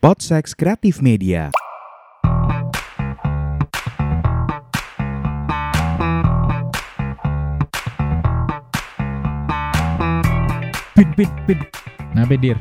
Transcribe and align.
Podsex 0.00 0.56
Kreatif 0.56 1.04
Media. 1.04 1.52
Pin, 10.96 11.08
pin, 11.12 11.28
pin. 11.44 11.60
Kenapa 12.16 12.32
dir? 12.40 12.56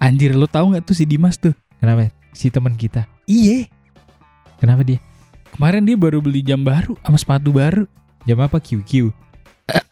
Anjir, 0.00 0.32
lu 0.32 0.48
tahu 0.48 0.72
nggak 0.72 0.88
tuh 0.88 0.96
si 0.96 1.04
Dimas 1.04 1.36
tuh? 1.36 1.52
Kenapa? 1.76 2.08
Si 2.32 2.48
teman 2.48 2.72
kita. 2.72 3.04
Iya. 3.28 3.68
Kenapa 4.56 4.80
dia? 4.80 4.96
Kemarin 5.52 5.84
dia 5.84 6.00
baru 6.00 6.24
beli 6.24 6.40
jam 6.40 6.64
baru 6.64 6.96
sama 7.04 7.20
sepatu 7.20 7.52
baru. 7.52 7.84
Jam 8.24 8.40
apa 8.40 8.56
QQ? 8.56 9.12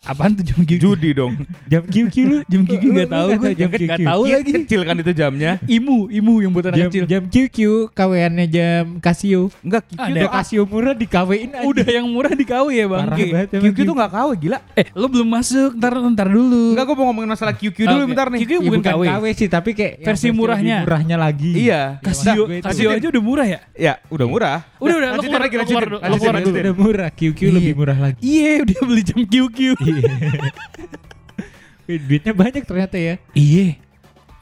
Apaan 0.03 0.35
tuh 0.35 0.43
jam 0.43 0.59
gigi? 0.61 0.83
Judi 0.83 1.15
dong. 1.15 1.39
Jam 1.65 1.87
QQ 1.87 2.15
lu? 2.21 2.39
Jam 2.45 2.63
gigi 2.65 2.83
Lu- 2.83 2.93
nggak 2.93 3.07
lu 3.07 3.15
tahu 3.15 3.29
gue. 3.39 3.53
jam 3.55 3.71
QQ. 3.71 4.01
tahu 4.03 4.23
lagi. 4.27 4.51
Kecil 4.59 4.81
kan 4.83 4.95
itu 4.99 5.13
jamnya. 5.15 5.51
Imu, 5.63 6.11
imu 6.11 6.33
yang 6.41 6.51
buat 6.51 6.67
anak 6.67 6.77
Jam, 6.77 6.89
kecil. 6.91 7.05
jam 7.07 7.23
QQ 7.25 7.57
KW-annya 7.95 8.47
jam 8.49 8.99
Casio. 8.99 9.55
Enggak, 9.63 9.87
QQ 9.87 10.01
ada 10.01 10.11
Udah 10.11 10.31
Casio 10.33 10.63
murah 10.67 10.95
dikawin 10.95 11.49
aja. 11.55 11.63
Udah 11.63 11.87
yang 11.87 12.07
murah 12.07 12.33
di 12.33 12.43
KW 12.43 12.67
ya 12.73 12.87
bang. 12.89 13.07
Banget 13.07 13.49
QQ 13.55 13.77
tuh 13.79 13.95
enggak 13.95 14.11
KW 14.11 14.29
gila. 14.37 14.59
Eh, 14.75 14.87
lu 14.91 15.07
belum 15.07 15.29
masuk. 15.31 15.71
Ntar 15.79 15.93
ntar 16.11 16.29
dulu. 16.29 16.65
Enggak, 16.75 16.85
gue 16.85 16.97
mau 16.97 17.05
ngomongin 17.07 17.31
masalah 17.31 17.55
QQ 17.55 17.79
dulu 17.79 18.03
bentar 18.09 18.27
nih. 18.29 18.41
QQ 18.43 18.51
Iya, 18.51 18.67
bukan 18.67 18.83
KW. 18.83 19.25
sih 19.33 19.47
tapi 19.47 19.71
kayak 19.73 19.95
Versi 20.03 20.29
murahnya. 20.35 20.83
murahnya 20.83 21.17
lagi. 21.17 21.53
Iya. 21.55 22.03
Casio, 22.03 22.27
Nah, 22.27 22.35
gue 22.51 22.57
itu. 22.59 22.67
Casio 22.67 22.89
aja 22.91 23.07
udah 23.07 23.23
murah 23.23 23.47
ya? 23.47 23.59
Ya, 23.79 23.95
udah 24.11 24.27
murah. 24.27 24.59
Udah, 24.83 24.95
udah. 24.97 25.09
Lo 25.09 25.15
lanjutin 25.15 25.31
keluar, 25.31 25.43
lagi, 25.47 25.57
lanjutin. 25.61 26.63
Udah 26.67 26.75
murah, 26.75 27.09
QQ 27.15 27.39
Iya. 27.39 27.53
lebih 27.55 27.73
murah 27.79 27.99
lagi. 28.01 28.19
Iya, 28.25 28.53
dia 28.67 28.81
beli 28.83 29.03
jam 29.07 29.21
QQ. 29.23 29.59
Wih, 29.61 30.03
Duitnya 32.01 32.33
banyak 32.33 32.63
ternyata 32.63 32.97
ya. 32.97 33.15
Iya. 33.33 33.77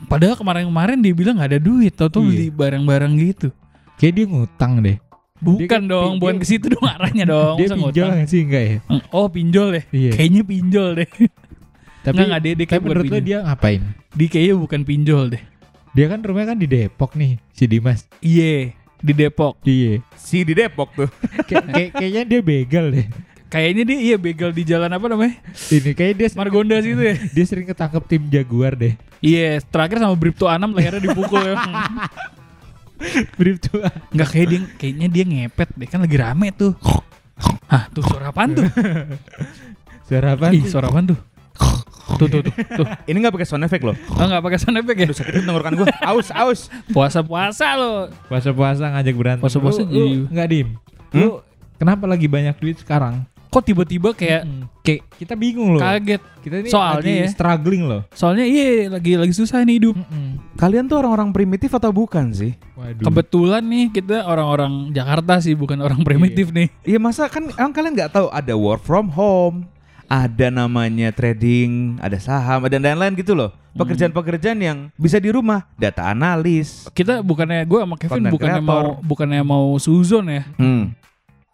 Padahal 0.05 0.37
kemarin-kemarin 0.37 1.01
dia 1.01 1.11
bilang 1.11 1.35
nggak 1.35 1.51
ada 1.51 1.61
duit, 1.61 1.91
tau-tau 1.91 2.23
Iya. 2.23 2.29
beli 2.29 2.47
barang-barang 2.53 3.13
gitu. 3.19 3.49
Kayak 3.97 4.13
dia 4.15 4.25
ngutang 4.27 4.73
deh. 4.79 4.99
Bukan 5.39 5.67
kan 5.67 5.83
dong, 5.85 6.11
pin- 6.13 6.21
bukan 6.21 6.35
dia- 6.35 6.43
ke 6.43 6.47
situ 6.47 6.67
dong 6.69 6.83
arahnya 6.85 7.25
dong. 7.25 7.57
dia 7.57 7.67
Masa 7.67 7.77
pinjol 7.77 8.07
ngutang? 8.11 8.27
sih 8.27 8.41
enggak 8.43 8.65
ya? 8.65 8.77
Oh 9.09 9.27
pinjol 9.27 9.69
deh. 9.73 9.85
Iya. 9.91 10.11
Kayaknya 10.13 10.43
pinjol 10.45 10.89
deh. 10.95 11.09
Tapi 12.05 12.15
Nggak, 12.15 12.27
nggak, 12.27 12.43
dia- 12.43 12.55
dia 12.55 12.67
tapi 12.69 12.81
menurut 12.81 13.03
lo 13.03 13.11
pinjol. 13.11 13.27
dia 13.27 13.39
ngapain? 13.43 13.81
Di 14.13 14.25
kayaknya 14.27 14.55
bukan 14.57 14.81
pinjol 14.83 15.25
deh. 15.29 15.43
Dia 15.91 16.07
kan 16.07 16.19
rumahnya 16.21 16.49
kan 16.49 16.59
di 16.59 16.69
Depok 16.69 17.11
nih, 17.15 17.33
si 17.51 17.65
Dimas. 17.67 18.07
Iya, 18.21 18.71
di 18.99 19.13
Depok. 19.13 19.59
Iya. 19.63 19.99
Si 20.15 20.43
di 20.43 20.53
Depok 20.53 20.89
tuh. 20.95 21.11
Kayak- 21.49 21.91
kayaknya 21.93 22.23
dia 22.25 22.41
begal 22.41 22.87
deh. 22.93 23.07
Kayaknya 23.49 23.83
dia 23.89 23.99
iya 23.99 24.17
begal 24.21 24.53
di 24.53 24.61
jalan 24.61 24.93
apa 24.93 25.09
namanya? 25.09 25.41
Ini 25.73 25.97
kayak 25.97 26.15
dia 26.15 26.29
Margonda 26.37 26.77
situ 26.79 27.01
ya. 27.01 27.17
dia 27.17 27.45
sering 27.49 27.65
ketangkep 27.65 28.03
tim 28.05 28.23
Jaguar 28.29 28.77
deh. 28.77 28.93
Iya, 29.19 29.65
terakhir 29.65 29.99
sama 29.99 30.13
Bripto 30.15 30.45
Anam 30.47 30.77
lehernya 30.77 31.01
dipukul 31.01 31.41
ya. 31.43 31.57
Brief 33.39 33.57
tuh. 33.63 33.81
Enggak 34.11 34.29
kayak 34.35 34.47
dia 34.49 34.61
kayaknya 34.77 35.07
dia 35.09 35.25
ngepet 35.25 35.69
deh 35.75 35.89
kan 35.89 36.03
lagi 36.03 36.17
rame 36.19 36.51
tuh. 36.53 36.75
Hah, 37.71 37.87
tuh 37.89 38.03
suara 38.03 38.35
apaan 38.35 38.53
tuh? 38.53 38.67
Suara 40.09 40.33
apa? 40.35 40.49
Ih, 40.57 40.65
suara 40.65 40.89
apaan 40.89 41.05
tuh? 41.05 41.19
Tuh 42.17 42.27
tuh 42.27 42.41
tuh. 42.41 42.49
tuh. 42.49 42.87
Ini 43.05 43.21
enggak 43.21 43.37
pakai 43.37 43.45
sound 43.45 43.61
effect 43.63 43.85
loh. 43.85 43.93
Oh, 43.93 44.25
enggak 44.25 44.41
pakai 44.41 44.59
sound 44.59 44.81
effect 44.81 44.97
ya? 44.97 45.05
Aduh 45.05 45.17
sakit 45.17 45.33
tenggorokan 45.39 45.73
gue. 45.77 45.87
Aus, 46.01 46.29
aus. 46.33 46.61
Puasa-puasa 46.89 47.77
lo. 47.77 48.09
Puasa-puasa 48.27 48.89
ngajak 48.89 49.13
berantem. 49.15 49.45
Lu 49.45 49.69
jadi- 49.69 50.25
Enggak 50.33 50.47
dim. 50.49 50.69
Hmm? 51.13 51.21
Lu 51.21 51.29
kenapa 51.77 52.09
lagi 52.09 52.25
banyak 52.25 52.57
duit 52.57 52.81
sekarang? 52.81 53.29
Kok 53.49 53.63
tiba-tiba 53.63 54.13
kayak 54.13 54.43
Mm, 54.45 54.63
kayak 54.81 55.01
kita 55.15 55.35
bingung 55.35 55.73
loh. 55.73 55.81
kaget. 55.81 56.23
Kita 56.39 56.55
ini 56.59 56.69
Soalnya 56.69 57.01
lagi 57.01 57.13
ya. 57.19 57.29
struggling 57.29 57.83
loh. 57.85 58.03
Soalnya 58.11 58.45
iya 58.45 58.69
lagi 58.89 59.13
lagi 59.15 59.33
susah 59.33 59.61
nih 59.61 59.77
hidup. 59.79 59.97
Mm-mm. 59.97 60.29
Kalian 60.55 60.85
tuh 60.85 60.97
orang-orang 60.97 61.29
primitif 61.31 61.71
atau 61.71 61.89
bukan 61.89 62.31
sih? 62.31 62.53
Waduh. 62.75 63.05
Kebetulan 63.05 63.63
nih 63.63 63.85
kita 63.91 64.23
orang-orang 64.23 64.73
Jakarta 64.91 65.39
sih 65.39 65.53
bukan 65.53 65.79
orang 65.79 66.01
primitif 66.03 66.51
nih. 66.51 66.69
Iya 66.83 66.99
masa 66.99 67.27
kan 67.27 67.45
emang 67.47 67.73
kalian 67.73 67.93
nggak 67.95 68.13
tahu 68.13 68.29
ada 68.29 68.53
work 68.53 68.81
from 68.81 69.09
home, 69.09 69.65
ada 70.05 70.49
namanya 70.49 71.09
trading, 71.09 71.97
ada 71.99 72.17
saham, 72.17 72.63
ada 72.63 72.73
dan 72.73 72.85
lain-lain 72.87 73.13
gitu 73.15 73.33
loh. 73.33 73.53
Pekerjaan-pekerjaan 73.71 74.59
yang 74.59 74.79
bisa 74.93 75.17
di 75.17 75.29
rumah, 75.29 75.71
data 75.75 76.03
analis. 76.07 76.91
Kita 76.91 77.21
bukannya 77.21 77.63
gue 77.63 77.79
sama 77.79 77.95
Kevin 77.95 78.27
Content 78.27 78.33
bukannya 78.35 78.59
creator. 78.59 78.83
mau 78.83 78.87
bukannya 79.01 79.43
mau 79.43 79.67
suzon 79.77 80.27
ya. 80.29 80.43
Hmm. 80.55 80.93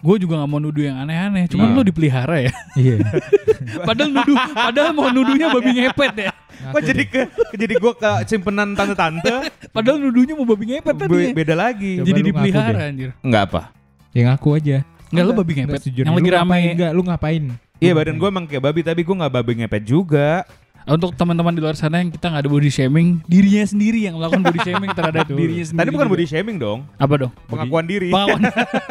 Gue 0.04 0.20
juga 0.20 0.36
nggak 0.36 0.50
mau 0.52 0.60
nuduh 0.60 0.84
yang 0.84 1.00
aneh-aneh. 1.00 1.48
Cuman 1.48 1.72
Iya. 1.72 1.76
lo 1.76 1.82
dipelihara 1.82 2.36
ya. 2.44 2.52
Iya. 2.76 2.96
padahal 3.88 4.10
nuduh, 4.12 4.36
padahal 4.52 4.92
mau 4.92 5.08
nuduhnya 5.08 5.48
babi 5.48 5.70
ngepet 5.74 6.12
ya. 6.20 6.32
Kok 6.64 6.80
jadi 6.80 7.02
ke 7.04 7.20
jadi 7.56 7.74
gua 7.76 7.92
ke 7.92 8.08
simpenan 8.24 8.72
tante-tante 8.72 9.52
Padahal 9.76 9.98
nuduhnya 9.98 10.36
mau 10.36 10.44
babi 10.44 10.64
ngepet 10.70 10.94
tadi. 10.94 11.08
be- 11.10 11.24
ya. 11.24 11.32
beda 11.32 11.54
lagi. 11.56 11.92
Coba 11.98 12.06
Jadi 12.06 12.20
dipelihara 12.20 12.80
anjir. 12.84 13.10
Enggak 13.24 13.42
apa. 13.48 13.62
Yang 14.12 14.26
ngaku 14.28 14.48
aja. 14.54 14.76
Enggak 15.08 15.24
lo 15.24 15.32
babi 15.32 15.52
ngepet. 15.56 15.80
Yang 15.88 16.14
lagi 16.14 16.28
ngapain? 16.30 16.70
Enggak, 16.76 16.90
lu 16.92 17.02
ngapain? 17.02 17.42
Iya 17.80 17.92
badan 17.92 18.16
gue 18.16 18.28
emang 18.28 18.44
kayak 18.44 18.62
babi 18.62 18.80
tapi 18.80 19.00
gue 19.02 19.16
nggak 19.16 19.32
babi 19.32 19.52
ngepet 19.64 19.82
juga. 19.82 20.44
Untuk 20.84 21.16
teman-teman 21.16 21.48
di 21.50 21.60
luar 21.60 21.72
sana 21.72 21.96
yang 21.96 22.12
kita 22.12 22.28
nggak 22.28 22.44
ada 22.44 22.50
body 22.50 22.68
shaming, 22.68 23.24
dirinya 23.24 23.64
sendiri 23.64 24.04
yang 24.04 24.20
melakukan 24.20 24.44
body 24.44 24.60
shaming 24.68 24.92
terhadap 24.92 25.24
dirinya 25.26 25.64
sendiri. 25.64 25.80
Tadi 25.80 25.90
bukan 25.90 26.04
juga. 26.04 26.12
body 26.12 26.26
shaming 26.26 26.56
dong, 26.58 26.78
Apa 26.94 27.14
dong? 27.16 27.32
pengakuan 27.48 27.84
diri. 27.84 28.12
Pengakuan. 28.12 28.40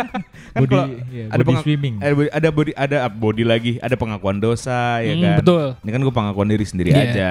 Kan 0.54 0.60
body, 0.60 0.74
kalau 0.74 0.86
iya, 1.08 1.26
ada 1.30 1.44
body 1.44 1.58
swimming. 1.62 1.96
Ada 1.98 2.14
body, 2.14 2.30
ada 2.32 2.50
body 2.50 2.72
ada 2.74 2.98
body 3.08 3.44
lagi, 3.44 3.72
ada 3.78 3.94
pengakuan 3.94 4.38
dosa 4.38 5.00
ya 5.00 5.14
Hmm, 5.14 5.22
kan. 5.24 5.38
betul. 5.40 5.66
Ini 5.80 5.90
kan 5.92 6.00
gue 6.02 6.14
pengakuan 6.14 6.48
diri 6.48 6.66
sendiri 6.66 6.90
Iya. 6.90 7.02
aja. 7.04 7.30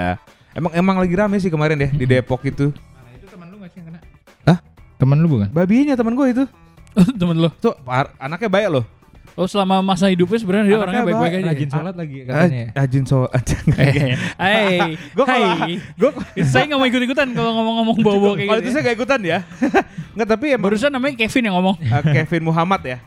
Emang 0.52 0.72
emang 0.72 0.96
lagi 0.96 1.14
rame 1.16 1.36
sih 1.36 1.50
kemarin 1.50 1.76
deh 1.76 1.90
di 1.90 2.04
Depok 2.04 2.42
itu. 2.44 2.70
itu 3.12 3.26
teman 3.26 3.50
lu 3.50 3.58
gak 3.58 3.70
sih 3.70 3.78
yang 3.78 3.86
kena? 3.88 4.00
Hah? 4.44 4.58
Teman 4.96 5.16
lu 5.18 5.26
bukan? 5.28 5.48
Babinya 5.50 5.94
teman 5.94 6.14
gue 6.14 6.26
itu. 6.30 6.44
Temen 7.18 7.34
lo. 7.34 7.50
Tuh 7.56 7.74
anaknya 8.16 8.46
baik 8.46 8.68
loh. 8.70 8.84
Oh 9.32 9.46
selama 9.46 9.80
masa 9.80 10.06
hidupnya 10.06 10.36
sebenarnya 10.36 10.66
dia 10.66 10.76
orangnya 10.76 11.02
baik-baik 11.02 11.24
baik, 11.24 11.38
aja. 11.38 11.48
Rajin 11.48 11.64
ya? 11.64 11.72
sholat 11.72 11.94
lagi 11.94 12.16
katanya. 12.22 12.52
ya? 12.54 12.68
Ah, 12.70 12.82
Ajin 12.82 13.04
so 13.04 13.18
Eh, 13.24 14.12
Hai, 14.36 14.78
Gua 15.16 15.24
kalau- 15.24 15.56
hai. 15.58 15.72
Gua- 15.94 16.14
Saya 16.42 16.64
nggak 16.66 16.78
mau 16.78 16.86
ikut-ikutan 16.86 17.28
kalau 17.30 17.50
ngomong-ngomong 17.54 17.96
bawa-bawa 17.98 18.34
kayak 18.34 18.48
Kalau 18.48 18.60
gitu. 18.60 18.66
itu 18.66 18.74
saya 18.74 18.82
gak 18.84 18.96
ikutan 18.96 19.20
ya. 19.22 19.38
Enggak 20.14 20.28
tapi 20.30 20.44
emang 20.50 20.64
Barusan 20.64 20.90
namanya 20.90 21.14
Kevin 21.16 21.42
yang 21.42 21.56
ngomong. 21.56 21.76
uh, 21.80 22.02
Kevin 22.06 22.42
Muhammad 22.44 22.82
ya. 22.82 22.98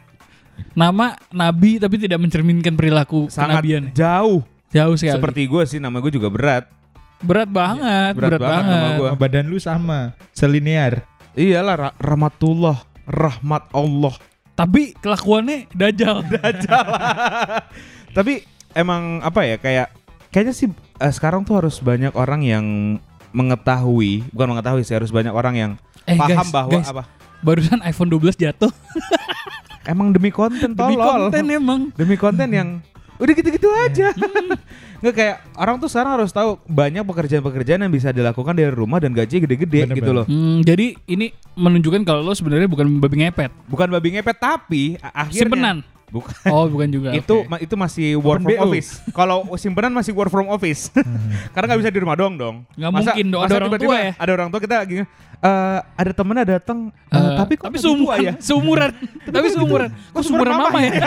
Nama 0.71 1.05
nabi 1.29 1.77
tapi 1.77 1.95
tidak 1.97 2.17
mencerminkan 2.17 2.73
perilaku 2.73 3.27
Sangat 3.27 3.59
kenabian. 3.59 3.83
jauh. 3.91 4.41
Jauh 4.69 4.95
sekali. 4.95 5.13
Seperti 5.13 5.41
gue 5.45 5.63
sih 5.65 5.77
nama 5.77 5.95
gue 5.95 6.09
juga 6.09 6.27
berat. 6.27 6.65
berat 7.17 7.47
banget, 7.47 8.11
Berat 8.13 8.29
berat, 8.29 8.41
banget 8.41 8.63
banget. 8.65 8.75
nama 8.75 8.89
gua. 8.97 9.09
Badan 9.15 9.45
lu 9.45 9.55
sama, 9.55 9.99
selinear. 10.31 10.99
Iyalah 11.33 11.75
ra- 11.77 11.95
rahmatullah, 11.95 12.77
rahmat 13.03 13.71
Allah. 13.71 14.13
Tapi 14.55 14.95
kelakuannya 14.95 15.67
dajal. 15.81 16.23
Tapi 18.11 18.33
emang 18.71 19.19
apa 19.19 19.43
ya 19.43 19.55
kayak 19.59 19.91
kayaknya 20.31 20.53
sih 20.55 20.67
eh, 20.97 21.11
sekarang 21.11 21.43
tuh 21.43 21.59
harus 21.59 21.79
banyak 21.79 22.15
orang 22.15 22.41
yang 22.41 22.65
mengetahui, 23.35 24.23
bukan 24.31 24.55
mengetahui 24.55 24.87
sih 24.87 24.95
harus 24.95 25.11
banyak 25.11 25.31
orang 25.31 25.55
yang 25.55 25.71
Eh 26.05 26.15
paham 26.15 26.31
guys, 26.39 26.51
bahwa 26.53 26.71
guys, 26.71 26.87
apa? 26.87 27.03
barusan 27.41 27.79
iPhone 27.83 28.07
12 28.07 28.39
jatuh. 28.39 28.71
Emang 29.85 30.09
demi 30.09 30.31
konten 30.31 30.71
Demi 30.71 30.95
tolol. 30.95 31.29
konten 31.29 31.43
emang. 31.45 31.81
Demi 31.93 32.15
konten 32.15 32.47
yang 32.49 32.69
udah 33.19 33.33
gitu-gitu 33.33 33.69
aja. 33.85 34.11
Nggak 35.03 35.15
kayak 35.15 35.35
orang 35.59 35.75
tuh 35.77 35.89
sekarang 35.91 36.17
harus 36.17 36.31
tahu 36.33 36.57
banyak 36.65 37.03
pekerjaan-pekerjaan 37.05 37.85
yang 37.85 37.93
bisa 37.93 38.09
dilakukan 38.09 38.55
dari 38.55 38.73
rumah 38.73 38.97
dan 38.97 39.13
gaji 39.13 39.43
gede-gede 39.43 39.91
gitu 39.93 40.11
loh. 40.11 40.25
Hmm, 40.25 40.65
jadi 40.65 40.97
ini 41.05 41.31
menunjukkan 41.55 42.01
kalau 42.03 42.25
lo 42.25 42.33
sebenarnya 42.33 42.67
bukan 42.67 42.89
babi 42.99 43.23
ngepet. 43.23 43.51
Bukan 43.69 43.87
babi 43.91 44.17
ngepet 44.17 44.37
tapi 44.39 44.97
akhirnya 44.99 45.45
Simpenan. 45.45 45.77
Bukan. 46.05 46.31
Oh, 46.47 46.65
bukan 46.65 46.87
juga. 46.87 47.09
itu 47.11 47.35
oke. 47.35 47.47
ma- 47.47 47.57
itu 47.57 47.75
masih 47.75 48.07
work 48.15 48.39
Open 48.39 48.45
from 48.45 48.55
BO. 48.55 48.65
office. 48.67 48.89
Kalau 49.09 49.37
simpenan 49.55 49.91
masih 49.91 50.11
work 50.11 50.29
from 50.29 50.47
office. 50.47 50.93
Karena 51.53 51.65
nggak 51.67 51.79
bisa 51.81 51.89
di 51.89 51.99
rumah 51.99 52.13
doang 52.13 52.35
dong. 52.35 52.55
Nggak 52.73 52.91
mungkin 52.91 53.25
dong, 53.27 53.41
ada 53.41 53.53
orang 53.53 53.69
tiba-tiba 53.69 53.89
tua 53.89 53.97
ya? 53.99 54.11
Ada 54.15 54.31
orang 54.31 54.47
tua 54.47 54.59
kita 54.59 54.75
lagi 54.79 54.95
eh 55.35 55.77
ada 55.93 56.11
temennya 56.15 56.45
datang 56.57 56.89
eh, 57.05 57.19
Eh, 57.19 57.35
tapi 57.35 57.53
kok 57.53 57.67
tapi 57.67 57.77
seumuran, 57.77 58.17
tua 58.17 58.23
ya? 58.23 58.33
seumuran. 58.39 58.91
tapi 59.35 59.47
seumuran. 59.51 59.89
Kok 60.09 60.23
seumuran 60.23 60.53
mama 60.55 60.79
ya? 60.79 60.91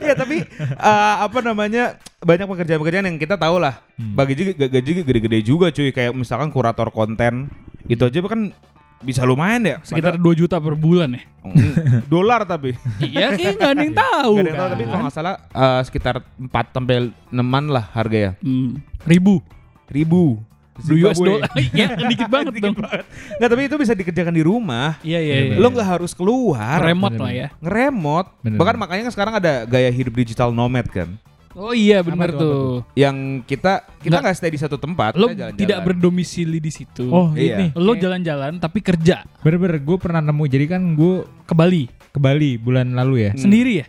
Iya 0.00 0.14
tapi 0.14 0.36
eh, 0.60 1.14
apa 1.18 1.38
namanya 1.40 1.84
banyak 2.20 2.46
pekerjaan-pekerjaan 2.46 3.06
yang 3.06 3.18
kita 3.18 3.34
tahu 3.34 3.56
lah. 3.58 3.80
Hmm. 3.94 4.16
Gaji 4.16 4.54
gaji 4.54 4.90
gede-gede 5.02 5.38
juga 5.42 5.68
cuy 5.68 5.90
kayak 5.90 6.12
misalkan 6.12 6.48
kurator 6.48 6.88
konten 6.88 7.48
itu 7.84 8.00
aja 8.00 8.18
kan 8.22 8.52
bisa 9.00 9.24
lumayan 9.24 9.62
ya. 9.62 9.76
Sekitar 9.80 10.14
2 10.14 10.22
juta 10.36 10.56
per 10.56 10.74
bulan 10.74 11.16
ya. 11.16 11.22
Padahal- 11.40 12.04
dolar 12.12 12.40
tapi. 12.44 12.76
Iya, 13.00 13.32
kayak 13.32 13.54
nggak 13.56 13.70
ada 13.70 13.82
yang 13.82 13.96
tahu. 13.96 14.32
Gak 14.36 14.42
ada 14.42 14.48
yang 14.48 14.56
tahu, 14.56 14.68
kan. 14.68 14.74
tapi 14.76 14.84
kalau 14.84 15.02
nggak 15.02 15.14
salah 15.14 15.34
eh, 15.42 15.80
sekitar 15.82 16.14
4 16.36 16.48
sampai 16.70 16.96
6 17.28 17.36
lah 17.66 17.84
harganya. 17.90 18.32
Hmm, 18.40 18.78
ribu. 19.02 19.40
Ribu. 19.86 20.38
Do 20.80 20.96
US 20.96 21.20
dollar. 21.20 21.44
Iya, 21.76 21.92
dikit 22.08 22.28
banget 22.32 22.52
Dikit 22.56 22.72
dong. 22.72 22.80
banget. 22.80 23.04
Nggak, 23.36 23.48
tapi 23.52 23.62
itu 23.68 23.76
bisa 23.76 23.92
dikerjakan 23.92 24.32
di 24.32 24.40
rumah. 24.40 24.96
Iya, 25.00 25.20
iya, 25.20 25.34
iya. 25.44 25.54
Lo 25.56 25.68
nggak 25.68 25.88
harus 25.98 26.12
keluar. 26.12 26.80
Remote 26.80 27.16
lah 27.16 27.32
ya. 27.32 27.48
Ngeremot. 27.60 28.26
Bahkan 28.40 28.76
makanya 28.76 29.02
kan 29.08 29.12
sekarang 29.12 29.34
ada 29.36 29.64
gaya 29.64 29.88
hidup 29.88 30.12
digital 30.14 30.52
nomad 30.52 30.88
kan. 30.88 31.20
Oh 31.50 31.74
iya 31.74 31.98
benar 31.98 32.30
tuh, 32.30 32.38
tuh. 32.38 32.70
Yang 32.94 33.42
kita 33.42 33.82
kita 33.98 34.22
Nggak. 34.22 34.38
stay 34.38 34.54
di 34.54 34.60
satu 34.60 34.78
tempat. 34.78 35.18
Lo 35.18 35.26
kita 35.26 35.50
jalan-jalan. 35.50 35.58
tidak 35.58 35.78
berdomisili 35.82 36.62
di 36.62 36.70
situ. 36.70 37.10
Oh 37.10 37.34
Iya. 37.34 37.58
ini. 37.58 37.66
Lo 37.74 37.98
jalan-jalan 37.98 38.62
tapi 38.62 38.78
kerja 38.78 39.26
Bener-bener 39.42 39.82
gue 39.82 39.96
pernah 39.98 40.22
nemu. 40.22 40.44
Jadi 40.46 40.64
kan 40.70 40.82
gue 40.94 41.26
ke 41.42 41.54
Bali 41.54 41.90
ke 41.90 42.18
Bali 42.22 42.54
bulan 42.54 42.94
lalu 42.94 43.26
ya. 43.26 43.30
Hmm. 43.34 43.42
sendiri 43.42 43.72
ya. 43.82 43.86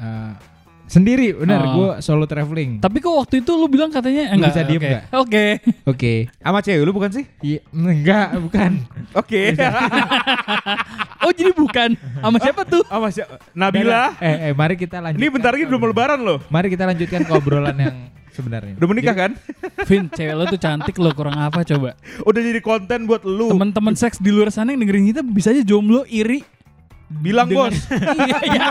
Eh, 0.00 0.32
sendiri 0.90 1.30
bener 1.32 1.62
Oh. 1.62 1.70
gue 1.70 1.90
solo 2.00 2.26
traveling. 2.26 2.82
Tapi 2.82 2.98
kok 2.98 3.14
waktu 3.14 3.34
itu 3.40 3.52
lo 3.52 3.64
bilang 3.64 3.88
katanya 3.88 4.26
Lu 4.28 4.34
enggak. 4.36 4.50
bisa 4.50 4.62
diem 4.64 4.76
oke. 4.76 4.88
nggak? 4.88 5.04
Oke. 5.14 5.44
Oke. 5.86 6.12
sama 6.36 6.58
cewek 6.58 6.82
lu 6.82 6.90
bukan 6.90 7.10
sih? 7.12 7.24
Iya, 7.38 7.60
enggak, 7.70 8.28
bukan. 8.40 8.70
Oke. 9.14 9.40
Oh 11.20 11.30
jadi 11.30 11.52
bukan. 11.52 12.00
Sama 12.16 12.36
siapa 12.40 12.62
tuh? 12.64 12.80
Sama 12.82 13.08
siapa? 13.08 13.36
Nabila. 13.52 14.16
Eh, 14.18 14.50
eh, 14.50 14.52
mari 14.52 14.72
kita 14.74 14.98
lanjut. 14.98 15.20
Ini 15.20 15.28
bentar 15.28 15.52
lagi 15.52 15.68
mau 15.68 15.84
lebaran 15.84 16.16
loh. 16.18 16.40
Mari 16.48 16.72
kita 16.72 16.88
lanjutkan 16.88 17.22
ke 17.22 17.30
obrolan 17.30 17.76
yang 17.76 17.96
sebenarnya. 18.32 18.72
Udah 18.74 18.88
menikah 18.88 19.12
kan? 19.14 19.30
Vin, 19.84 20.08
cewek 20.08 20.32
lo 20.32 20.48
tuh 20.48 20.56
cantik 20.56 20.96
lo 20.96 21.12
kurang 21.12 21.36
apa 21.36 21.60
coba? 21.62 21.92
Udah 22.24 22.40
jadi 22.40 22.58
konten 22.58 23.04
buat 23.04 23.20
lu. 23.22 23.52
Teman-teman 23.52 23.92
seks 23.94 24.16
di 24.16 24.32
luar 24.32 24.48
sana 24.48 24.72
yang 24.72 24.80
dengerin 24.80 25.12
kita 25.12 25.20
bisa 25.20 25.52
aja 25.52 25.60
jomblo 25.60 26.08
iri. 26.08 26.40
Bilang 27.12 27.52
Dengan- 27.52 27.68
bos. 27.68 27.76
Iya, 28.24 28.38
iya. 28.48 28.66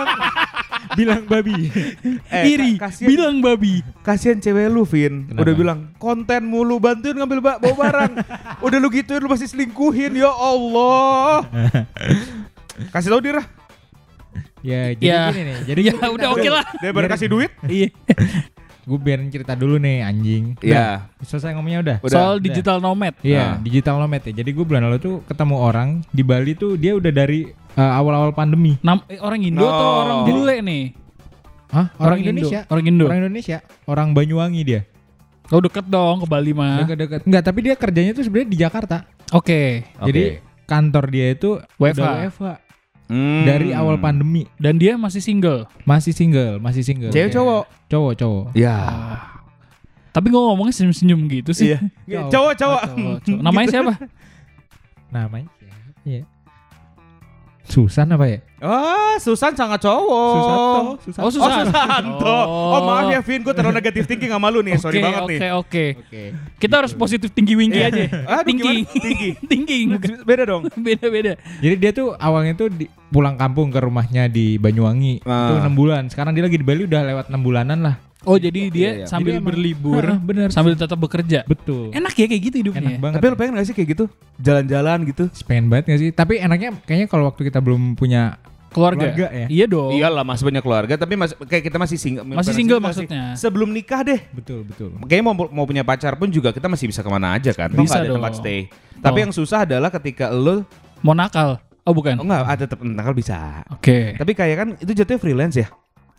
Bilang 1.00 1.24
babi. 1.24 1.72
Eh, 2.30 2.44
iri, 2.50 2.76
ka- 2.76 2.88
kasihan- 2.88 3.08
bilang 3.08 3.36
babi. 3.40 3.80
Kasihan 4.02 4.38
cewek 4.38 4.68
lu, 4.68 4.84
Vin. 4.84 5.26
Kenapa? 5.26 5.42
Udah 5.42 5.54
bilang 5.56 5.80
konten 5.96 6.42
mulu 6.44 6.78
bantuin 6.78 7.16
ngambil 7.16 7.40
ba- 7.40 7.58
bawa 7.58 7.76
barang. 7.80 8.14
Udah 8.66 8.78
lu 8.78 8.90
gituin 8.90 9.18
lu 9.18 9.28
masih 9.28 9.48
selingkuhin 9.48 10.14
ya 10.14 10.30
Allah. 10.30 11.48
Kasih 12.94 13.10
tau 13.10 13.20
Dira. 13.20 13.44
ya, 14.60 14.92
jadi 14.92 15.04
Ya. 15.06 15.22
gini 15.32 15.42
nih. 15.46 15.58
Jadi 15.66 15.82
Ya 15.86 15.94
udah 16.06 16.30
oke 16.32 16.50
lah. 16.50 16.66
Daripada 16.78 17.08
kasih 17.08 17.28
duit. 17.28 17.52
Iya. 17.64 17.96
Gue 18.82 18.98
biarin 18.98 19.30
cerita 19.30 19.54
dulu 19.54 19.78
nih 19.78 20.02
anjing. 20.02 20.58
Iya. 20.60 21.08
Udah, 21.14 21.24
Selesai 21.24 21.54
ngomongnya 21.54 21.80
udah. 21.80 21.98
Udah. 22.02 22.12
Soal 22.12 22.34
Udah. 22.34 22.44
digital 22.44 22.78
nomad. 22.80 23.14
Iya, 23.22 23.40
Nah. 23.40 23.56
digital 23.60 23.96
nomad 23.98 24.22
ya. 24.22 24.34
Jadi 24.34 24.50
gue 24.50 24.64
bulan 24.64 24.84
lalu 24.84 24.98
tuh 24.98 25.16
ketemu 25.26 25.56
orang 25.58 25.90
di 26.08 26.24
Bali 26.24 26.54
tuh 26.54 26.74
dia 26.74 26.92
udah 26.94 27.10
dari 27.10 27.48
uh, 27.76 27.92
awal-awal 28.00 28.32
pandemi. 28.32 28.78
Nam 28.82 29.04
eh, 29.06 29.20
orang 29.20 29.42
Indo 29.44 29.62
No. 29.62 29.70
atau 29.70 29.88
orang 30.02 30.20
bule 30.26 30.56
nih? 30.64 30.84
Hah? 31.70 31.94
Orang, 31.98 32.02
Orang 32.02 32.18
Indo. 32.22 32.30
Indonesia. 32.32 32.60
Orang 32.66 32.86
Indo. 32.88 33.06
Orang 33.06 33.20
Indonesia. 33.22 33.58
Orang 33.86 34.08
Banyuwangi 34.18 34.62
dia. 34.66 34.82
Oh 35.50 35.58
deket 35.58 35.86
dong 35.90 36.22
ke 36.22 36.28
Bali 36.30 36.54
mah. 36.54 36.86
Dekat-dekat. 36.86 37.20
Enggak, 37.26 37.44
tapi 37.46 37.60
dia 37.66 37.74
kerjanya 37.74 38.12
tuh 38.14 38.22
sebenarnya 38.22 38.50
di 38.54 38.58
Jakarta. 38.58 38.98
Oke. 39.34 39.86
Jadi 39.98 40.42
kantor 40.66 41.04
dia 41.10 41.34
itu 41.34 41.58
WFH. 41.78 42.06
WFH 42.30 42.46
Hmm. 43.10 43.42
dari 43.42 43.74
awal 43.74 43.98
pandemi. 43.98 44.46
Dan 44.62 44.78
dia 44.78 44.94
masih 44.94 45.18
single. 45.18 45.66
Masih 45.82 46.14
single, 46.14 46.62
masih 46.62 46.86
single. 46.86 47.10
Cewek 47.10 47.34
cowok. 47.34 47.66
Cowok, 47.90 48.14
cowok. 48.14 48.46
Ya. 48.54 48.78
Tapi 50.14 50.30
gue 50.30 50.38
ngomongnya 50.38 50.78
senyum-senyum 50.78 51.26
gitu 51.26 51.50
sih. 51.58 51.74
Iya. 51.74 51.90
Cowok. 52.06 52.30
Cowok, 52.30 52.54
cowok. 52.54 52.82
Cowok, 52.86 53.18
cowok. 53.26 53.42
Namanya 53.42 53.68
siapa? 53.74 53.94
Namanya 55.10 55.50
siapa 55.58 55.78
ya? 56.06 56.22
Susan 57.70 58.10
apa 58.12 58.26
ya? 58.26 58.40
Ah, 58.60 59.16
Susan 59.24 59.56
sangat 59.56 59.80
cowok. 59.80 60.36
Susanto. 60.36 60.82
Susanto. 61.00 61.24
Oh, 61.24 61.32
Susan. 61.32 61.48
Oh, 61.48 61.64
Susanto. 61.64 62.38
Oh, 62.48 62.80
maaf 62.84 63.08
ya 63.08 63.20
Vin, 63.24 63.40
gue 63.40 63.54
terlalu 63.56 63.76
negatif 63.80 64.04
thinking 64.04 64.32
sama 64.32 64.52
lu 64.52 64.60
nih. 64.60 64.76
Sorry 64.76 65.00
Oke, 65.00 65.06
banget 65.08 65.22
oke, 65.24 65.32
nih. 65.32 65.40
Oke, 65.56 65.86
Oke. 65.96 66.24
Kita 66.60 66.74
harus 66.84 66.92
positif 66.92 67.32
tinggi 67.32 67.56
winggi 67.56 67.80
aja. 67.80 68.04
Aduh, 68.28 68.44
tinggi. 68.44 68.84
Tinggi. 68.84 69.30
tinggi. 69.52 69.78
Beda 70.28 70.44
dong. 70.44 70.68
Beda-beda. 70.86 71.40
Jadi 71.64 71.76
dia 71.80 71.92
tuh 71.96 72.14
awalnya 72.20 72.54
tuh 72.60 72.68
di, 72.68 72.92
pulang 73.10 73.40
kampung 73.40 73.72
ke 73.72 73.80
rumahnya 73.80 74.28
di 74.28 74.60
Banyuwangi. 74.60 75.24
Ah. 75.24 75.52
Itu 75.52 75.54
enam 75.64 75.74
bulan. 75.80 76.04
Sekarang 76.12 76.36
dia 76.36 76.44
lagi 76.44 76.60
di 76.60 76.66
Bali 76.68 76.84
udah 76.84 77.02
lewat 77.08 77.26
enam 77.32 77.42
bulanan 77.42 77.80
lah. 77.80 77.96
Oh, 78.28 78.36
jadi 78.36 78.68
dia 78.68 78.84
Iya, 78.84 78.92
iya. 78.92 79.06
sambil 79.08 79.40
Jadi 79.40 79.48
berlibur, 79.48 80.04
Ah, 80.04 80.20
bener. 80.20 80.52
sambil 80.52 80.76
tetap 80.76 81.00
bekerja. 81.00 81.48
Betul. 81.48 81.96
Enak 81.96 82.12
ya 82.20 82.28
kayak 82.28 82.44
gitu 82.52 82.56
hidupnya. 82.60 82.84
Enak 82.84 83.00
banget. 83.00 83.16
Tapi 83.16 83.26
lu 83.32 83.36
pengen 83.40 83.52
gak 83.56 83.68
sih 83.72 83.76
kayak 83.80 83.90
gitu? 83.96 84.06
Jalan-jalan 84.44 84.98
gitu? 85.08 85.24
pengen 85.48 85.72
banget 85.72 85.84
gak 85.88 86.00
sih? 86.04 86.10
Tapi 86.12 86.44
enaknya 86.44 86.76
kayaknya 86.84 87.08
kalau 87.08 87.32
waktu 87.32 87.48
kita 87.48 87.64
belum 87.64 87.96
punya 87.96 88.36
Keluarga. 88.70 89.10
Keluarga 89.10 89.28
ya? 89.30 89.48
Iya 89.48 89.66
dong. 89.66 89.92
Iyalah 89.92 90.24
masih 90.24 90.44
banyak 90.46 90.62
keluarga, 90.62 90.94
tapi 90.94 91.14
mas, 91.14 91.34
kayak 91.34 91.64
kita 91.66 91.78
masih 91.78 91.98
single. 91.98 92.24
Masih 92.24 92.54
single 92.54 92.78
maksudnya. 92.78 93.34
Sebelum 93.34 93.70
nikah 93.70 94.02
deh. 94.02 94.22
betul 94.30 94.62
betul. 94.64 94.94
Kayaknya 95.04 95.26
mau 95.26 95.34
mau 95.50 95.66
punya 95.66 95.82
pacar 95.82 96.14
pun 96.16 96.30
juga 96.30 96.54
kita 96.54 96.66
masih 96.66 96.86
bisa 96.86 97.02
ke 97.02 97.10
mana 97.10 97.34
aja 97.34 97.50
kan? 97.52 97.70
Bisa 97.72 97.98
ada 97.98 98.10
tempat 98.12 98.38
stay. 98.38 98.70
Tapi 98.96 99.18
Oh. 99.18 99.24
yang 99.26 99.34
susah 99.34 99.66
adalah 99.66 99.90
ketika 99.92 100.30
lu 100.30 100.62
Mau 101.00 101.16
nakal. 101.16 101.58
Oh, 101.82 101.96
bukan. 101.96 102.20
oh 102.20 102.24
enggak 102.24 102.44
ada 102.44 102.64
tetap 102.68 102.80
nakal 102.80 103.16
bisa. 103.16 103.64
Oke. 103.72 104.14
Tapi 104.14 104.32
kayak 104.34 104.56
kan 104.56 104.68
itu 104.78 104.92
jatuhnya 104.94 105.18
freelance 105.18 105.56
ya. 105.56 105.68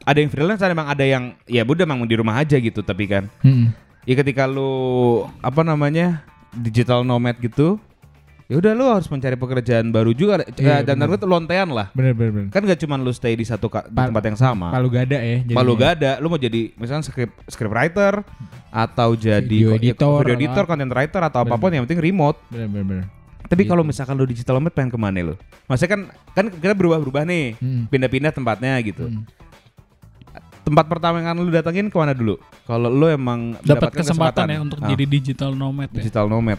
Ada 0.02 0.18
yang 0.18 0.30
freelance, 0.32 0.58
ada 0.58 0.72
emang 0.72 0.88
ada 0.88 1.04
yang 1.04 1.36
ya 1.44 1.60
udah 1.60 1.84
emang 1.84 2.02
di 2.02 2.16
rumah 2.16 2.40
aja 2.40 2.56
gitu. 2.56 2.80
Tapi 2.80 3.04
kan, 3.04 3.28
Hmm. 3.44 3.70
ya 4.02 4.16
ketika 4.16 4.48
lu 4.48 4.72
apa 5.38 5.60
namanya 5.60 6.24
digital 6.50 7.04
nomad 7.04 7.36
gitu, 7.36 7.76
ya 8.50 8.58
udah 8.58 8.72
lu 8.72 8.82
harus 8.84 9.06
mencari 9.06 9.32
pekerjaan 9.32 9.88
baru 9.88 10.10
juga. 10.10 10.42
Iya, 10.52 10.82
Eh, 10.82 10.82
dan 10.82 10.98
bener. 10.98 11.14
itu 11.14 11.24
lontean 11.24 11.70
lah. 11.70 11.86
Bener 11.92 12.10
bener 12.12 12.30
bener. 12.32 12.48
Kan 12.50 12.60
gak 12.60 12.76
cuma 12.76 12.94
lu 12.96 13.08
stay 13.10 13.32
di 13.32 13.42
satu 13.42 13.70
ka- 13.70 13.86
di 13.86 13.94
Pa- 13.94 14.10
tempat 14.10 14.24
yang 14.26 14.34
sama. 14.36 14.68
Palu 14.68 14.90
gada 14.90 15.14
ya. 15.14 15.38
jadinya. 15.40 15.54
Palu 15.54 15.72
gak 15.72 15.90
ada, 15.96 16.10
lu 16.18 16.26
mau 16.26 16.36
jadi 16.36 16.74
misalnya 16.74 17.00
script 17.00 17.30
script 17.46 17.70
writer 17.70 18.26
atau 18.68 19.14
jadi 19.14 19.46
Video 19.46 19.70
editor, 19.72 20.20
video 20.20 20.34
editor, 20.36 20.64
content 20.64 20.90
writer 20.90 21.22
atau 21.22 21.40
Bener. 21.40 21.48
apa 21.48 21.56
pun 21.56 21.70
yang 21.70 21.82
penting 21.84 22.02
remote. 22.02 22.38
Bener 22.48 22.66
bener 22.66 22.84
bener. 22.84 23.06
Tapi 23.42 23.62
Gitu. 23.62 23.70
kalau 23.70 23.82
misalkan 23.82 24.14
lu 24.14 24.24
digital 24.24 24.54
nomad 24.56 24.70
pengen 24.70 24.90
ke 24.90 24.98
mana 24.98 25.18
lu? 25.20 25.34
Maksudnya 25.64 25.90
kan 25.92 26.00
kan 26.32 26.44
kita 26.48 26.70
berubah-berubah 26.72 27.22
nih, 27.24 27.54
Hmm. 27.56 27.86
pindah-pindah 27.86 28.30
tempatnya 28.30 28.74
gitu. 28.80 29.06
Hmm. 29.06 29.22
Tempat 30.60 30.86
pertama 30.86 31.18
yang 31.18 31.28
akan 31.28 31.38
lu 31.40 31.50
datengin 31.50 31.86
ke 31.86 31.96
mana 31.96 32.12
dulu? 32.12 32.38
Kalau 32.62 32.86
lu 32.86 33.06
emang 33.08 33.56
Dapat 33.56 33.90
mendapatkan 33.90 34.00
kesempatan 34.04 34.46
ya 34.46 34.58
untuk 34.60 34.78
Ah, 34.78 34.86
jadi 34.88 35.04
digital 35.04 35.50
nomad 35.52 35.88
ya. 35.88 35.98
digital 35.98 36.26
nomad. 36.26 36.58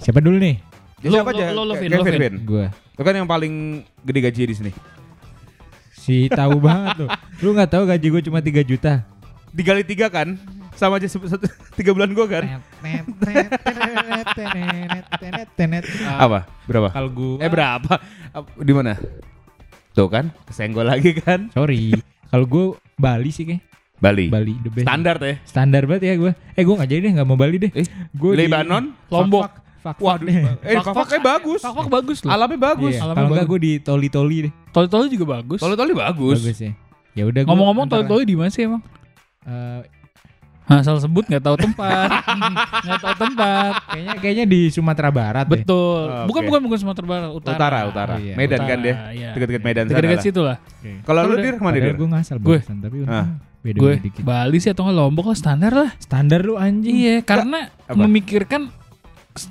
Siapa 0.00 0.18
dulu 0.18 0.36
nih? 0.36 0.56
Ya, 1.00 1.08
Lo- 1.08 1.16
siapa 1.16 1.30
lo- 1.30 1.38
aja? 1.38 1.46
lo- 1.50 1.64
lo, 1.64 1.74
Vin, 1.76 1.90
lo, 1.90 2.04
Vin. 2.04 2.34
Gua. 2.42 2.66
Lu 2.70 3.02
kan 3.02 3.14
yang 3.14 3.24
paling 3.24 3.54
gede 4.02 4.20
gaji 4.20 4.42
di 4.44 4.54
sini. 4.54 4.72
Si 5.94 6.28
tahu 6.28 6.56
banget 6.58 7.04
tuh. 7.04 7.08
Lu 7.40 7.52
nggak 7.52 7.70
tahu 7.70 7.84
gaji 7.86 8.06
gue 8.10 8.22
cuma 8.22 8.40
3 8.40 8.60
juta. 8.60 9.04
Dikali 9.50 9.82
tiga 9.82 10.08
kan? 10.08 10.36
Sama 10.72 10.96
aja 10.96 11.04
satu, 11.06 11.28
tiga 11.76 11.92
bulan 11.92 12.12
gua 12.12 12.24
kan? 12.26 12.44
Apa? 16.16 16.38
Berapa? 16.64 16.88
Kalau 16.90 17.10
gue 17.10 17.36
Eh 17.38 17.48
berapa? 17.48 17.92
Ap- 18.30 18.56
Di 18.56 18.72
mana? 18.72 18.96
Tuh 19.90 20.06
kan, 20.06 20.30
kesenggol 20.46 20.86
lagi 20.86 21.12
kan? 21.14 21.50
sorry. 21.50 21.92
Kalau 22.30 22.46
gue 22.46 22.66
Bali 22.94 23.28
sih 23.28 23.42
kayak. 23.44 23.62
Bali. 24.00 24.30
Bali 24.30 24.54
the 24.62 24.70
best. 24.70 24.86
Standar 24.86 25.16
ya. 25.18 25.34
Standar 25.44 25.82
banget 25.84 26.02
ya 26.06 26.14
gue. 26.16 26.32
Eh 26.54 26.62
gue 26.62 26.74
nggak 26.74 26.88
jadi 26.88 27.00
deh 27.02 27.12
nggak 27.18 27.26
mau 27.26 27.36
Bali 27.36 27.56
deh. 27.58 27.72
Eh, 27.74 27.84
Gue 28.14 28.32
di- 28.32 28.46
Lebanon? 28.46 28.94
Lombok. 29.10 29.50
Fuck, 29.80 29.96
fuck, 29.96 30.04
Waduh. 30.20 30.28
Eh, 30.60 30.76
Fak- 30.76 30.84
fakfaknya 30.86 31.20
bagus. 31.22 31.60
Fak-fak 31.60 31.88
bagus 31.88 32.18
loh. 32.20 32.30
Alamnya 32.30 32.60
bagus. 32.62 32.92
Iya, 32.92 33.00
Alamnya 33.02 33.16
Kalau 33.16 33.28
enggak 33.30 33.46
bagus. 33.46 33.56
gue 33.56 33.60
di 33.60 33.72
toli-toli 33.78 34.36
deh. 34.44 34.52
Tol-tol 34.70 35.04
juga 35.08 35.24
bagus. 35.32 35.58
Toli-toli 35.58 35.92
bagus. 35.92 36.38
Bagus 36.38 36.58
ya. 36.58 36.72
Ya 37.10 37.22
udah 37.24 37.40
gua 37.40 37.48
Ngomong-ngomong 37.48 37.86
tol-tol 37.88 38.20
di 38.22 38.34
mana 38.34 38.48
sih 38.48 38.62
emang? 38.62 38.84
eh, 39.42 39.82
Nah, 40.62 40.86
salah 40.86 41.02
sebut 41.02 41.26
nggak 41.26 41.42
tahu 41.42 41.56
tempat. 41.58 42.08
Nggak 42.86 43.00
tahu 43.02 43.14
tempat. 43.18 43.72
kayaknya 43.88 44.14
kayaknya 44.22 44.44
di 44.46 44.60
Sumatera 44.70 45.10
Barat 45.10 45.42
deh. 45.42 45.58
Betul. 45.58 46.06
Oh, 46.06 46.30
Bukan 46.30 46.40
oke. 46.40 46.46
bukan 46.46 46.60
bukan 46.62 46.78
Sumatera 46.78 47.06
Barat, 47.08 47.30
utara. 47.32 47.56
Utara, 47.56 47.78
utara. 47.90 48.14
Oh, 48.14 48.18
iya. 48.22 48.34
Medan 48.38 48.58
kan 48.60 48.66
Utara, 48.70 48.84
dia. 48.84 48.94
iya. 49.10 49.28
Dekat-dekat 49.34 49.62
Medan 49.64 49.82
sana. 49.82 49.90
Dekat-dekat 49.90 50.14
lah. 50.14 50.22
situ 50.24 50.40
lah. 50.44 50.56
Kalau 51.02 51.20
lu 51.24 51.34
dir 51.36 51.54
ke 51.56 51.62
mana 51.64 51.74
dir? 51.76 51.90
Gue 51.92 52.08
ngasal 52.08 52.36
Gue. 52.38 52.58
tapi 52.62 52.96
Ah. 53.02 53.26
beda 53.60 53.76
Gue 53.76 53.92
dikit. 53.98 54.22
Bali 54.22 54.56
sih 54.56 54.70
atau 54.70 54.86
nggak 54.86 54.94
Lombok 54.94 55.26
lah 55.26 55.36
standar 55.36 55.72
lah. 55.74 55.90
Standar 55.98 56.38
lu 56.40 56.54
anjing. 56.54 56.94
Iya, 56.94 57.16
karena 57.20 57.66
Apa? 57.82 57.98
memikirkan 57.98 58.70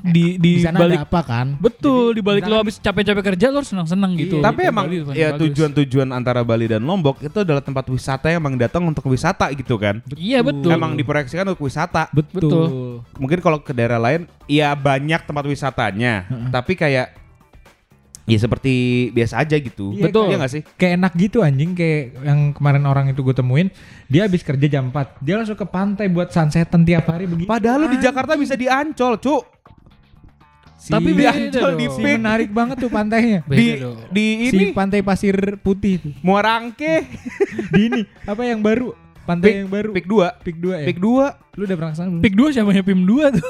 di 0.04 0.38
di, 0.38 0.60
Di 0.60 0.68
sana 0.68 0.78
balik 0.78 1.02
ada 1.02 1.08
apa 1.08 1.22
kan? 1.26 1.48
betul 1.58 2.14
di 2.14 2.22
balik 2.22 2.46
di 2.46 2.52
lo 2.52 2.62
habis 2.62 2.78
capek-capek 2.78 3.24
kerja 3.34 3.46
lo 3.50 3.64
harus 3.64 3.72
senang-senang 3.72 4.14
gitu. 4.20 4.38
Iya, 4.42 4.46
Tapi 4.46 4.62
Di 4.62 4.70
emang 4.70 4.86
Bali 4.86 5.18
ya 5.18 5.30
tujuan-tujuan 5.34 6.10
antara 6.14 6.46
Bali 6.46 6.70
dan 6.70 6.86
Lombok 6.86 7.24
itu 7.24 7.38
adalah 7.42 7.64
tempat 7.64 7.88
wisata 7.90 8.30
yang 8.30 8.44
emang 8.44 8.60
datang 8.60 8.86
untuk 8.86 9.08
wisata 9.10 9.50
gitu 9.56 9.80
kan. 9.80 10.04
Iya 10.14 10.46
betul. 10.46 10.70
Emang 10.70 10.94
diproyeksikan 10.94 11.48
untuk 11.50 11.66
wisata. 11.66 12.12
Betul. 12.14 12.38
Betul. 12.38 12.66
Mungkin 13.18 13.40
kalau 13.40 13.58
ke 13.64 13.72
daerah 13.74 13.98
lain 13.98 14.30
ya 14.46 14.76
banyak 14.76 15.24
tempat 15.26 15.46
wisatanya, 15.48 16.28
tapi 16.54 16.76
kayak 16.76 17.16
ya 18.30 18.38
seperti 18.38 18.74
biasa 19.10 19.42
aja 19.42 19.58
gitu. 19.58 19.90
Iya, 19.98 20.14
Betul. 20.14 20.30
Iya 20.30 20.36
nggak 20.38 20.52
sih? 20.54 20.62
Kayak 20.78 20.94
enak 21.02 21.14
gitu 21.18 21.42
anjing 21.42 21.74
kayak 21.74 22.22
yang 22.22 22.40
kemarin 22.54 22.86
orang 22.86 23.10
itu 23.10 23.26
gue 23.26 23.34
temuin 23.34 23.74
dia 24.06 24.30
habis 24.30 24.46
kerja 24.46 24.70
jam 24.70 24.94
4 24.94 25.18
dia 25.26 25.34
langsung 25.42 25.58
ke 25.58 25.66
pantai 25.66 26.06
buat 26.14 26.30
sunsetan 26.30 26.86
tiap 26.86 27.10
hari 27.10 27.26
begitu 27.26 27.50
Padahal 27.50 27.86
lu 27.86 27.88
di 27.90 27.98
Jakarta 27.98 28.38
bisa 28.38 28.54
diancol, 28.54 29.18
Cuk. 29.18 29.59
Si- 30.80 30.90
Tapi 30.90 31.12
beda 31.12 31.36
Ancol 31.36 31.72
di 31.76 31.86
si 31.86 32.00
Pik. 32.00 32.04
menarik 32.10 32.50
banget 32.50 32.80
tuh 32.80 32.88
pantainya 32.88 33.44
Beda 33.44 33.60
Di 33.60 33.68
dong. 33.78 33.98
di 34.10 34.26
si 34.42 34.56
ini 34.56 34.64
pantai 34.72 35.00
pasir 35.02 35.36
putih 35.58 36.00
tuh 36.00 36.14
Muarangke, 36.20 37.04
di 37.76 37.82
ini 37.86 38.02
apa 38.24 38.42
yang 38.42 38.60
baru 38.60 38.96
pantai 39.22 39.60
yang 39.60 39.68
baru 39.68 39.92
Pik 39.92 40.08
2. 40.08 40.40
pik 40.42 40.58
2 40.58 40.74
ya 40.74 40.86
Pik 40.88 40.98
2. 40.98 41.36
lu 41.54 41.62
udah 41.62 41.76
pernah 41.76 41.92
ke 41.92 41.98
sana 41.98 42.10
belum? 42.10 42.24
Pik 42.24 42.34
2 42.34 42.56
siapa 42.56 42.70
yang 42.72 42.88
Pim 42.88 43.02
2 43.04 43.36
tuh? 43.36 43.46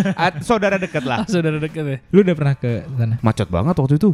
saudara 0.44 0.76
dekat 0.76 1.02
lah. 1.02 1.18
Ah, 1.18 1.26
saudara 1.26 1.56
dekat 1.56 1.84
ya. 1.84 1.98
lu 2.04 2.18
udah 2.20 2.34
pernah 2.34 2.54
ke 2.54 2.70
sana 2.92 3.14
Macet 3.20 3.46
banget 3.46 3.72
waktu 3.72 3.94
itu. 3.96 4.10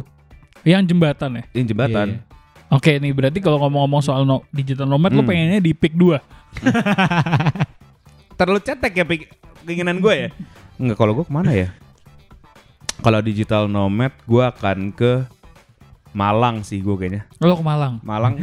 Yang 0.61 0.83
jembatan 0.87 1.29
ya. 1.33 1.43
Ini 1.49 1.63
jembatan. 1.65 2.07
Iya, 2.07 2.21
iya. 2.21 2.27
Oke 2.69 2.91
nih 2.95 3.09
berarti 3.09 3.39
kalau 3.39 3.57
ngomong-ngomong 3.59 3.99
soal 3.99 4.23
no- 4.23 4.45
digital 4.47 4.85
nomad 4.85 5.09
lo 5.09 5.19
Hmm. 5.19 5.27
pengennya 5.27 5.57
di 5.57 5.73
pick 5.73 5.91
2. 5.91 6.21
Terlalu 8.37 8.59
cetek 8.61 8.93
ya 8.93 9.03
pik- 9.03 9.29
keinginan 9.65 9.97
gue 9.97 10.13
ya? 10.15 10.29
Enggak, 10.77 10.95
kalau 10.95 11.11
gue 11.11 11.25
ke 11.25 11.33
mana 11.33 11.51
ya? 11.51 11.67
Kalau 12.99 13.19
digital 13.19 13.65
nomad, 13.65 14.11
gue 14.21 14.43
akan 14.43 14.91
ke 14.91 15.23
Malang 16.09 16.65
sih 16.65 16.81
gue 16.81 16.95
kayaknya. 16.95 17.21
Lo 17.37 17.53
ke 17.53 17.61
Malang. 17.61 18.01
Malang. 18.01 18.33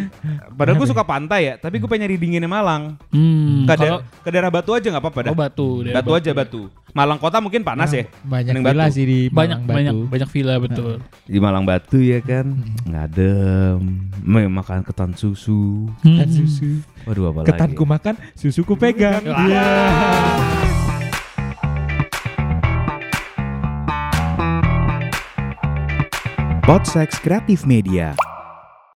Padahal 0.49 0.79
gue 0.79 0.87
suka 0.87 1.03
pantai 1.03 1.41
ya, 1.45 1.55
tapi 1.57 1.77
gue 1.77 1.85
pengen 1.85 2.07
nyari 2.07 2.17
dinginnya 2.17 2.47
Malang. 2.47 2.95
Hmm, 3.11 3.67
Ke, 3.67 3.75
kalau 3.75 3.99
da- 3.99 4.05
ke 4.23 4.29
daerah 4.31 4.49
Batu 4.49 4.71
aja 4.71 4.87
nggak 4.87 5.03
apa-apa 5.03 5.21
dah. 5.21 5.33
oh 5.35 5.37
batu, 5.37 5.69
daerah 5.83 5.99
batu 5.99 6.11
aja 6.15 6.31
Batu. 6.33 6.63
Malang 6.95 7.19
kota 7.19 7.37
mungkin 7.37 7.61
panas 7.61 7.91
ya. 7.91 8.07
Banyak 8.23 8.55
Mending 8.55 8.65
villa 8.65 8.85
Batu. 8.87 8.95
sih 8.95 9.05
di 9.05 9.19
Banyak 9.29 9.59
Malang 9.59 9.67
banyak 9.69 9.93
Batu. 9.93 10.07
banyak 10.09 10.29
villa 10.31 10.55
betul. 10.57 10.93
Di 11.27 11.39
Malang 11.43 11.65
Batu 11.67 11.99
ya 11.99 12.19
kan, 12.23 12.47
ngadem, 12.87 13.79
Me- 14.23 14.47
makan 14.49 14.81
ketan 14.81 15.11
susu. 15.13 15.91
Hmm. 16.01 16.17
Ketan 16.17 16.31
susu. 16.33 16.71
Waduh 17.03 17.29
apa 17.29 17.39
lagi? 17.43 17.49
Ketanku 17.51 17.83
makan, 17.85 18.15
susuku 18.33 18.73
pegang. 18.75 19.27
Iya. 19.27 19.67
Podsex 26.67 27.23
Kreatif 27.23 27.63
Media. 27.63 28.36